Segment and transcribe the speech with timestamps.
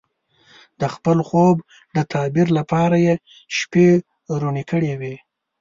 [0.79, 1.55] د خپل خوب
[1.95, 3.15] د تعبیر لپاره یې
[3.57, 3.87] شپې
[4.41, 5.15] روڼې کړې وې.